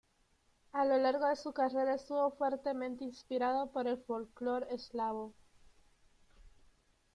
[0.73, 5.35] A largo de su carrera, estuvo fuertemente inspirado por el folclore eslavo.